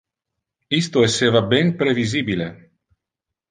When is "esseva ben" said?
1.09-1.71